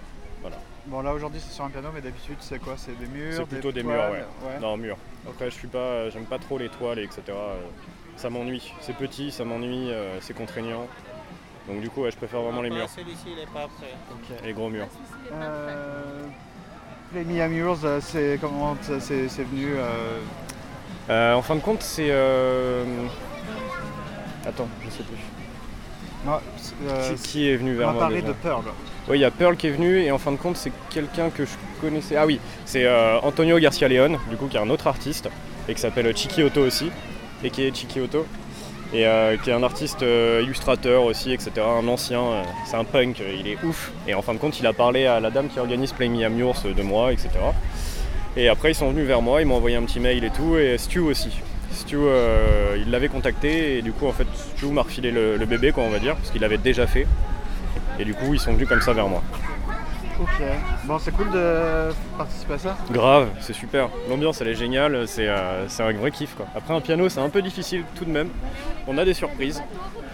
[0.42, 0.56] Voilà.
[0.86, 2.74] Bon, là aujourd'hui c'est sur un piano, mais d'habitude c'est quoi?
[2.76, 4.58] C'est des murs C'est plutôt des, murs, ouais.
[4.60, 4.96] Non, murs.
[5.28, 7.22] Après, je suis pas, j'aime pas trop les toiles, etc.
[8.16, 8.72] Ça m'ennuie.
[8.80, 10.86] C'est petit, ça m'ennuie, euh, c'est contraignant.
[11.68, 12.88] Donc du coup, ouais, je préfère vraiment les murs.
[12.88, 13.94] Celui-ci, il n'est pas prêt.
[14.10, 14.42] Ok.
[14.44, 14.88] Les gros murs.
[15.32, 16.22] Euh,
[17.12, 20.18] Me Amures, euh, c'est comment c'est c'est venu euh,
[21.10, 22.08] Euh, en fin de compte, c'est.
[22.10, 22.84] euh,
[24.46, 25.18] Attends, je sais plus.
[26.24, 28.64] non, c'est, euh, qui, qui est venu On vers a moi parlé déjà de Pearl.
[29.10, 31.30] Oui, il y a Pearl qui est venu et en fin de compte, c'est quelqu'un
[31.30, 32.14] que je connaissais.
[32.14, 35.28] Ah oui, c'est euh, Antonio Garcia Leon, du coup, qui est un autre artiste
[35.68, 36.92] et qui s'appelle Chiki Otto aussi,
[37.42, 38.24] et qui est Chiki Otto,
[38.94, 41.50] et euh, qui est un artiste euh, illustrateur aussi, etc.
[41.58, 42.22] Un ancien,
[42.66, 43.90] c'est un punk, il est ouf.
[44.06, 46.24] Et en fin de compte, il a parlé à la dame qui organise Play Me
[46.24, 47.30] Amures de moi, etc.
[48.36, 50.56] Et après, ils sont venus vers moi, ils m'ont envoyé un petit mail et tout,
[50.56, 51.30] et Stu aussi.
[51.72, 51.98] Stu,
[52.76, 55.82] il l'avait contacté, et du coup, en fait, Stu m'a refilé le, le bébé, quoi,
[55.82, 57.08] on va dire, parce qu'il l'avait déjà fait.
[57.98, 59.22] Et du coup, ils sont venus comme ça vers moi.
[60.20, 60.42] Ok.
[60.84, 62.76] Bon, c'est cool de participer à ça.
[62.90, 63.88] Grave, c'est super.
[64.08, 66.46] L'ambiance, elle est géniale, c'est euh, un vrai kiff, quoi.
[66.54, 68.28] Après, un piano, c'est un peu difficile tout de même.
[68.86, 69.62] On a des surprises,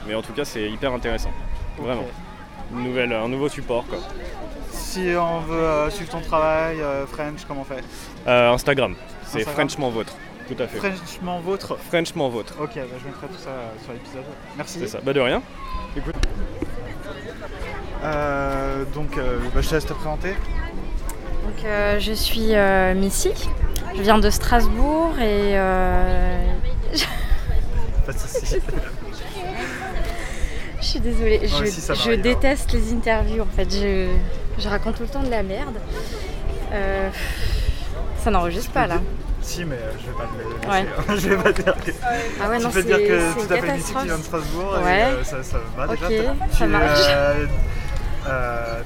[0.07, 1.33] mais en tout cas, c'est hyper intéressant.
[1.79, 2.07] Vraiment.
[2.73, 3.99] Une nouvelle, un nouveau support, quoi.
[4.71, 7.83] Si on veut euh, suivre ton travail, euh, French, comment on fait?
[8.27, 9.55] Euh, Instagram, c'est Instagram.
[9.55, 10.15] Frenchement Vôtre.
[10.49, 10.79] Tout à fait.
[10.79, 11.77] Franchement vôtre.
[11.89, 12.55] Frenchement Vôtre.
[12.61, 13.51] Ok, bah, je mettrai tout ça
[13.83, 14.23] sur l'épisode.
[14.57, 14.79] Merci.
[14.79, 15.01] C'est ça.
[15.03, 15.43] Bah de rien.
[15.97, 16.15] Écoute.
[18.07, 20.31] Euh, donc, euh, bah, je te laisse te présenter.
[20.31, 22.53] Donc, euh, je suis
[22.95, 23.33] Missy,
[23.97, 25.55] je viens de Strasbourg et
[28.07, 28.57] Pas de soucis.
[30.81, 32.17] je suis désolée, je, hein.
[32.23, 34.07] déteste les interviews en fait, je,
[34.59, 35.75] je raconte tout le temps de la merde.
[38.23, 39.01] Ça n'enregistre pas là.
[39.41, 40.69] Si, mais je vais pas te laisser.
[40.69, 40.89] Ouais.
[40.99, 41.15] hein.
[41.17, 41.93] je vais pas dire que.
[42.43, 44.05] Ah ouais, tu non, peux dire que tu t'appelles Missy qui catastrophe.
[44.05, 45.21] vient de Strasbourg Ouais.
[45.21, 46.09] et ça, ça va déjà.
[46.51, 47.01] Ça tu, marche.
[48.27, 48.83] Euh, euh,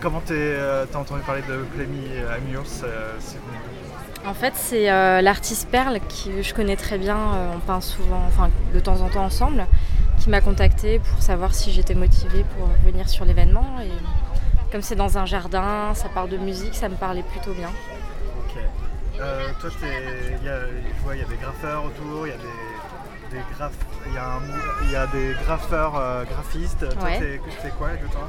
[0.00, 2.06] comment euh, t'as entendu parler de Clémy
[2.44, 7.16] venu d'où En fait, c'est euh, l'artiste Perle que je connais très bien.
[7.16, 9.66] euh, on peint souvent, enfin de temps en temps ensemble,
[10.18, 13.78] qui m'a contacté pour savoir si j'étais motivée pour venir sur l'événement.
[13.82, 13.90] Et
[14.72, 17.70] comme c'est dans un jardin, ça parle de musique, ça me parlait plutôt bien.
[18.44, 18.58] Ok.
[19.20, 19.70] Euh, toi,
[20.44, 22.42] y a, je vois, il y a des graffeurs autour, il y a des,
[23.30, 23.38] des
[24.06, 26.88] il y a un mou- il y a des graffeurs euh, graphistes.
[26.88, 27.18] Toi, Ouais.
[27.18, 28.24] t'es quoi exactement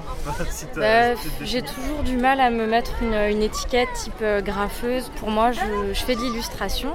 [0.49, 4.13] Si t'as- Bah, si j'ai toujours du mal à me mettre une, une étiquette type
[4.21, 5.09] euh, graffeuse.
[5.19, 5.59] Pour moi, je,
[5.93, 6.93] je fais de l'illustration.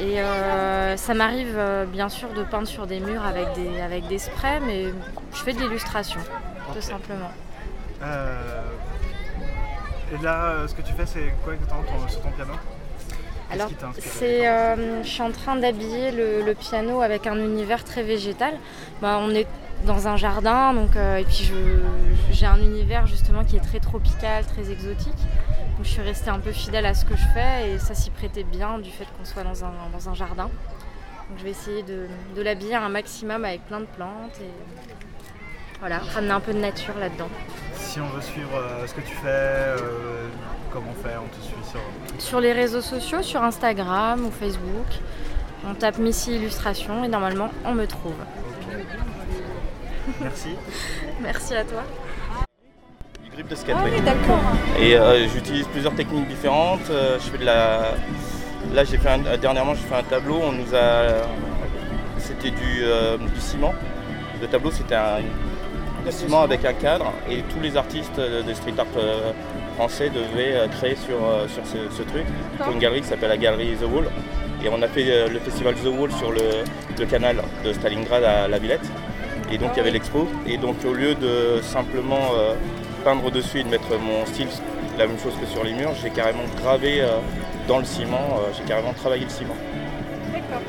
[0.00, 4.08] Et euh, ça m'arrive euh, bien sûr de peindre sur des murs avec des, avec
[4.08, 4.86] des sprays, mais
[5.32, 6.20] je fais de l'illustration,
[6.74, 7.30] tout simplement.
[8.02, 8.60] Euh,
[10.12, 12.54] et là, euh, ce que tu fais, c'est quoi exactement ton- sur ton piano?
[13.54, 18.02] Alors, c'est, euh, je suis en train d'habiller le, le piano avec un univers très
[18.02, 18.54] végétal.
[19.00, 19.46] Bah, on est
[19.84, 21.50] dans un jardin, donc, euh, et puis
[22.30, 25.12] j'ai un univers justement qui est très tropical, très exotique.
[25.76, 28.10] Donc je suis restée un peu fidèle à ce que je fais et ça s'y
[28.10, 30.44] prêtait bien du fait qu'on soit dans un, dans un jardin.
[30.44, 34.50] Donc je vais essayer de, de l'habiller un maximum avec plein de plantes et
[35.80, 37.28] voilà, ramener un peu de nature là-dedans.
[37.74, 39.74] Si on veut suivre euh, ce que tu fais,
[40.74, 41.80] comment on fait On te suit sur.
[42.18, 44.86] Sur les réseaux sociaux, sur Instagram ou Facebook,
[45.66, 48.12] on tape Missy Illustration et normalement on me trouve.
[50.20, 50.50] Merci.
[51.22, 51.82] Merci à toi.
[53.24, 53.76] du grip de skate.
[53.78, 54.00] Ah oui.
[54.02, 54.40] d'accord.
[54.78, 56.90] Et euh, j'utilise plusieurs techniques différentes.
[56.90, 57.92] Euh, je fais de la.
[58.74, 60.40] Là, j'ai fait un- euh, dernièrement, j'ai fait un tableau.
[60.42, 61.22] On nous a.
[62.18, 63.74] C'était du, euh, du ciment.
[64.40, 65.20] Le tableau, c'était un,
[66.04, 67.12] du ciment avec un cadre.
[67.30, 69.32] Et tous les artistes de street art euh,
[69.74, 72.24] français devaient euh, créer sur, euh, sur ce, ce truc
[72.58, 74.06] pour une galerie qui s'appelle la galerie The Wall.
[74.64, 76.64] Et on a fait euh, le festival The Wall sur le,
[76.98, 78.86] le canal de Stalingrad à la Villette.
[79.52, 80.26] Et donc il y avait l'expo.
[80.46, 82.54] Et donc au lieu de simplement euh,
[83.04, 84.48] peindre dessus et de mettre mon style,
[84.98, 87.18] la même chose que sur les murs, j'ai carrément gravé euh,
[87.68, 89.56] dans le ciment, euh, j'ai carrément travaillé le ciment.
[90.32, 90.62] D'accord.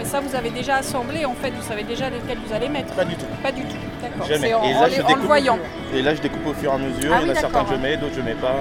[0.00, 2.94] Mais ça vous avez déjà assemblé en fait, vous savez déjà lequel vous allez mettre
[2.94, 3.26] Pas du tout.
[3.42, 4.26] Pas du tout, d'accord.
[4.26, 5.58] C'est en, et en les- je en le voyant.
[5.94, 7.64] Et là je découpe au fur et à mesure, Ah il y en a certains
[7.64, 8.54] que je mets, d'autres je mets pas.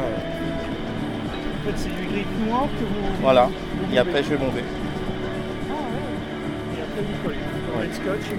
[1.62, 3.08] En fait, c'est du gris noir que vous.
[3.22, 3.48] Voilà.
[3.88, 4.64] vous Et après je vais bomber.
[6.76, 7.38] Et après, vous collez.
[7.38, 7.84] Ouais.
[7.84, 8.36] Avec scotch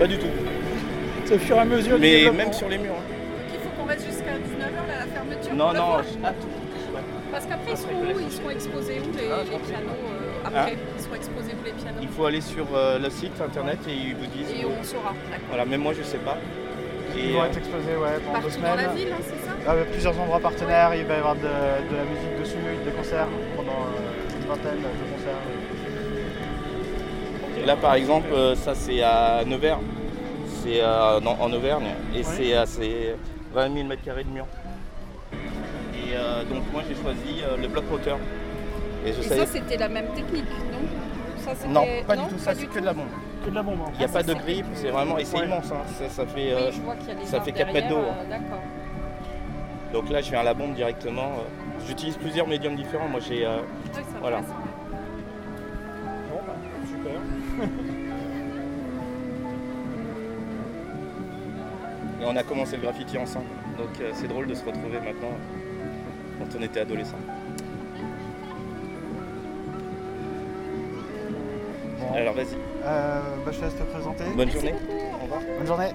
[0.00, 0.26] Pas du tout.
[1.26, 2.44] C'est au fur et à mesure du Mais développement.
[2.44, 2.92] même sur les murs.
[2.98, 3.14] hein.
[3.52, 5.54] Il faut qu'on reste jusqu'à 19h là, la fermeture.
[5.54, 6.02] Non, non, voir.
[6.24, 6.32] ah,
[7.30, 10.76] Parce qu'après ils seront où Ils seront exposés où les, les pianos euh, après Hein
[10.96, 13.92] Ils seront exposés où les pianos Il faut aller sur euh, le site internet et
[13.92, 14.50] ils vous disent.
[14.50, 15.12] Et on saura.
[15.48, 16.38] Voilà, même moi je sais pas.
[17.16, 18.70] Ils vont euh, être exposés ouais, pendant deux semaines.
[18.70, 21.42] dans la ville, hein, c'est ça Ah, plusieurs endroits partenaires, il va y avoir de,
[21.42, 25.42] de la musique dessus, des concerts pendant euh, une vingtaine de concerts.
[27.66, 29.78] Là par exemple, euh, ça c'est à Nevers,
[30.62, 33.16] c'est euh, en Auvergne et c'est à c'est
[33.52, 34.46] 20 000 mètres carrés de mur.
[35.32, 38.18] Et euh, donc moi j'ai choisi euh, le bloc moteur.
[39.06, 40.78] Et je Et savais- ça c'était la même technique, non?
[41.38, 43.06] Ça, Non, pas du tout, ça c'est que de la bombe.
[43.44, 43.78] Que de la bombe.
[43.94, 45.16] Il n'y a Ah, pas de c'est- grip, c'est vraiment.
[45.16, 45.46] Et c'est Ouais.
[45.46, 45.80] immense, hein.
[45.98, 46.70] ça, ça fait, euh,
[47.24, 47.96] ça fait 4 mètres d'eau.
[47.98, 48.38] hein.
[49.92, 51.30] Donc là je viens à la bombe directement.
[51.86, 53.08] J'utilise plusieurs médiums différents.
[53.08, 53.46] Moi j'ai.
[53.46, 54.40] Oui, voilà.
[62.20, 63.46] Et on a commencé le graffiti ensemble.
[63.78, 65.36] Donc euh, c'est drôle de se retrouver maintenant
[66.38, 67.16] quand on était adolescent.
[72.00, 72.14] Bon.
[72.16, 72.46] Alors vas-y.
[72.84, 74.24] Euh, bah, je te laisse te présenter.
[74.36, 74.74] Bonne journée.
[75.18, 75.40] Au revoir.
[75.58, 75.90] Bonne journée.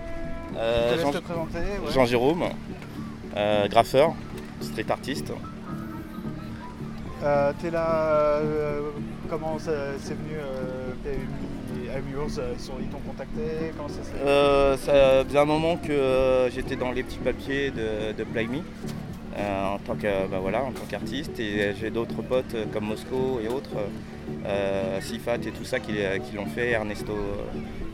[0.57, 1.57] Euh, je te laisse Jean- te présenter.
[1.57, 1.91] ouais.
[1.91, 2.43] Jean-Jérôme,
[3.35, 4.13] euh, graffeur,
[4.61, 5.31] street artiste.
[7.23, 8.89] Euh, T'es là, euh,
[9.29, 9.71] comment c'est
[10.13, 10.91] venu euh,
[11.97, 13.41] Euh, ils t'ont contacté
[13.77, 17.71] Comment ça s'est Euh, ça faisait un moment que euh, j'étais dans les petits papiers
[17.71, 18.57] de, de Play Me,
[19.37, 23.39] euh, en tant que- bah voilà, en tant qu'artiste et j'ai d'autres potes comme Mosco
[23.43, 23.69] et autres,
[24.45, 27.15] euh, Sifat et tout ça qui, qui l'ont fait, Ernesto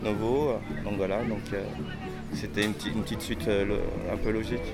[0.03, 0.53] Novo.
[0.83, 1.61] Donc voilà, donc euh,
[2.33, 3.47] c'était une, petite- une petite suite
[4.11, 4.65] un peu logique.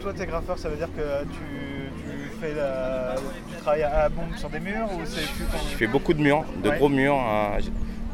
[0.00, 3.16] Toi, t'es graffeur, ça veut dire que tu, tu fais la,
[3.50, 5.42] tu travailles à la bombe sur des murs ou c'est tu
[5.72, 6.78] Je fais beaucoup de murs, de Ouais.
[6.78, 7.16] gros murs.
[7.18, 7.58] hein.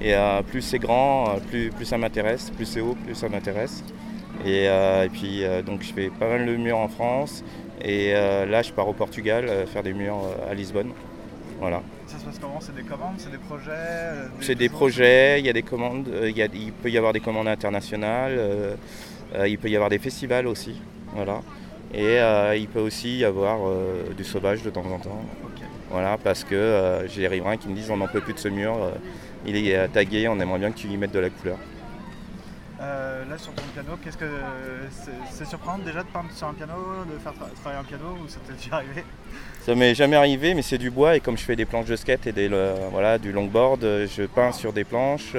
[0.03, 3.29] Et euh, plus c'est grand, euh, plus, plus ça m'intéresse, plus c'est haut, plus ça
[3.29, 3.83] m'intéresse.
[4.45, 7.45] Et, euh, et puis donc je fais pas mal de murs en France.
[7.85, 10.19] Et là je pars au Portugal faire des murs
[10.51, 10.91] à Lisbonne.
[11.61, 11.83] Voilà.
[12.07, 12.59] Ça se passe comment?
[12.61, 13.71] C'est des commandes, c'est des projets
[14.41, 17.13] C'est des projets, il y a des commandes, il, y a- il peut y avoir
[17.13, 18.77] des commandes internationales,
[19.47, 20.81] il peut y avoir des festivals aussi.
[21.15, 21.41] Voilà.
[21.95, 25.21] Et euh, il peut aussi y avoir euh, du sauvage de temps en temps.
[25.91, 28.39] Voilà, parce que euh, j'ai les riverains qui me disent on n'en peut plus de
[28.39, 28.75] ce mur,
[29.47, 31.59] il est euh, tagué, on aimerait bien que tu y mettes de la couleur.
[32.81, 34.27] Euh, là sur ton piano, qu'est-ce que
[35.31, 36.73] c'est surprenant déjà de peindre sur un piano,
[37.13, 39.05] de faire tra- travailler un piano ou ça t'est déjà arrivé?
[39.65, 41.95] Ça m'est jamais arrivé, mais c'est du bois et comme je fais des planches de
[41.95, 45.37] skate et des, le- voilà, du longboard, euh, je peins sur des planches.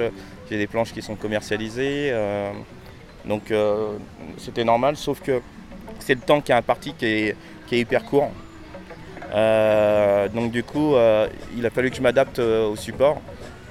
[0.50, 2.10] J'ai des planches qui sont commercialisées.
[2.12, 2.50] euh,
[3.26, 3.96] donc euh,
[4.38, 5.42] c'était normal, sauf que
[5.98, 7.36] c'est le temps qui est imparti qui est,
[7.66, 8.30] qui est hyper court.
[10.34, 10.94] Donc du coup,
[11.56, 13.20] il a fallu que je m'adapte au support.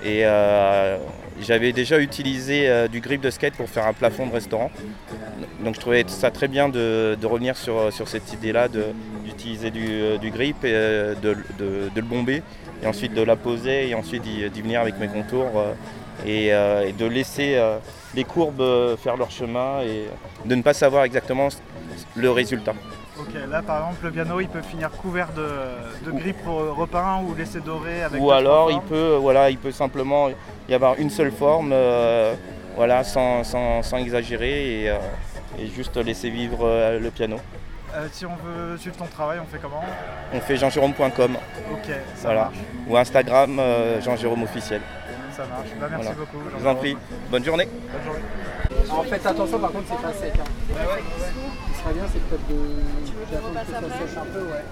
[0.03, 0.97] Et euh,
[1.41, 4.69] j'avais déjà utilisé euh, du grip de skate pour faire un plafond de restaurant.
[5.63, 10.17] Donc je trouvais ça très bien de, revenir sur, sur cette idée-là, d'utiliser du, euh,
[10.17, 12.43] du grip et de, de- le bomber,
[12.81, 15.63] et ensuite de la poser, et ensuite d'y venir avec mes contours,
[16.25, 17.57] et, de laisser
[18.13, 20.07] les courbes faire leur chemin, et
[20.45, 21.47] de ne pas savoir exactement
[22.15, 22.73] le résultat.
[23.19, 25.47] Ok, là par exemple le piano il peut finir couvert de,
[26.05, 29.71] de gris re- repeint ou laisser doré avec Ou alors il peut, voilà, il peut
[29.71, 30.29] simplement
[30.67, 32.33] y avoir une seule forme, euh,
[32.75, 34.97] voilà, sans, sans- sans exagérer, et, euh,
[35.59, 37.37] et juste laisser vivre euh, le piano.
[37.95, 39.83] Euh, si on veut suivre ton travail, on fait comment?
[40.33, 41.37] On fait jeanjérôme.com.
[41.71, 42.41] Ok, ça voilà.
[42.45, 42.55] marche.
[42.87, 44.81] Ou Instagram euh, Jean Jérôme officiel.
[45.37, 45.69] Ça marche.
[45.79, 46.19] Bah, merci Voilà.
[46.19, 46.43] beaucoup.
[46.51, 46.97] Je vous en prie.
[47.29, 47.67] Bonne journée.
[47.91, 48.89] Bonne journée.
[48.89, 50.33] En fait, attention, par contre, c'est pas sec.
[50.39, 50.43] Hein.
[50.69, 51.52] Ce qui
[51.83, 52.59] serait bien, c'est peut-être de.
[53.31, 54.65] d'attendre que ça sèche un peu, ouais.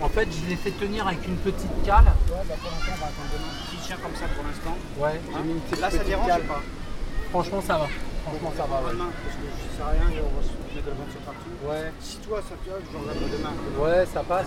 [0.00, 2.04] En fait, je l'ai fait tenir avec une petite cale.
[2.06, 3.52] Ouais, bah pour l'instant, on va attendre demain.
[3.66, 4.76] Petit chien comme ça pour l'instant.
[4.98, 6.42] Ouais, j'ai mis une petite, Là, ça petite dérange cale.
[6.42, 6.62] ou pas?
[7.30, 7.86] Franchement, ça va.
[8.24, 8.92] Franchement, ça va, ouais.
[8.94, 9.67] Demain, parce que je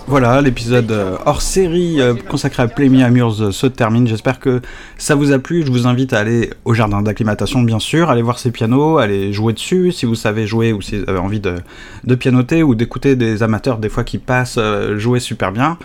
[0.08, 4.08] Voilà, l'épisode euh, hors série euh, consacré à Play Me Amures euh, se termine.
[4.08, 4.62] J'espère que
[4.98, 5.66] ça vous a plu.
[5.66, 9.32] Je vous invite à aller au jardin d'acclimatation, bien sûr, aller voir ces pianos, aller
[9.34, 11.56] jouer dessus si vous savez jouer ou si vous avez envie de,
[12.04, 14.60] de pianoter ou d'écouter des amateurs des fois qui passent
[14.96, 15.78] jouer super bien.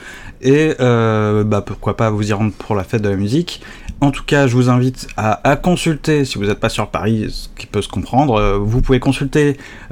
[0.42, 3.62] Et euh, bah, pourquoi pas vous y rendre pour la fête de la musique.
[4.02, 7.28] En tout cas, je vous invite à, à consulter, si vous n'êtes pas sur Paris,
[7.30, 9.35] ce qui peut se comprendre, vous pouvez consulter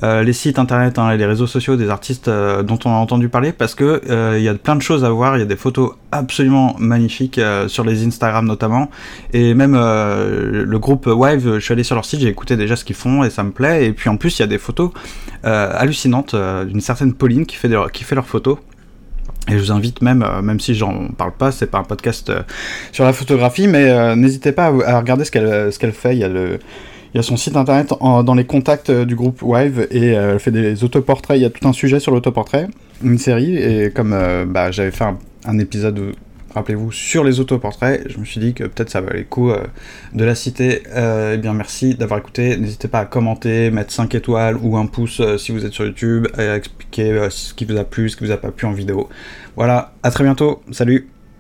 [0.02, 2.94] euh, les sites internet hein, et les réseaux sociaux des artistes euh, dont on a
[2.94, 5.42] entendu parler parce que euh, il y a plein de choses à voir, il y
[5.42, 8.90] a des photos absolument magnifiques sur les Instagram notamment.
[9.32, 12.84] Et même le groupe Wive, je suis allé sur leur site, j'ai écouté déjà ce
[12.84, 13.86] qu'ils font et ça me plaît.
[13.86, 14.90] Et puis en plus il y a des photos
[15.42, 18.58] hallucinantes d'une certaine Pauline qui fait, qui fait leurs photos.
[19.48, 22.32] Et je vous invite même, même si j'en parle pas, c'est pas un podcast
[22.92, 26.14] sur la photographie, mais n'hésitez pas à, à regarder ce qu'elle ce qu'elle fait.
[26.14, 26.60] Il y a le,
[27.14, 30.32] il y a son site internet dans les contacts euh, du groupe Wive et euh,
[30.32, 31.38] elle fait des autoportraits.
[31.38, 32.66] Il y a tout un sujet sur l'autoportrait,
[33.04, 33.56] une série.
[33.56, 35.04] Et comme euh, bah, j'avais fait
[35.44, 36.16] un, épisode,
[36.52, 39.52] rappelez-vous, sur les autoportraits, je me suis dit que peut-être ça valait le coup
[40.12, 40.82] de la citer.
[40.96, 42.56] Eh bien, merci d'avoir écouté.
[42.56, 46.26] N'hésitez pas à commenter, mettre 5 étoiles ou un pouce si vous êtes sur YouTube,
[46.36, 48.72] et à expliquer ce qui vous a plu, ce qui vous a pas plu en
[48.72, 49.08] vidéo.
[49.54, 50.62] Voilà, à très bientôt.
[50.72, 51.13] Salut